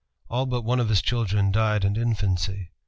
[0.31, 2.71] All but one of his children died in infancy.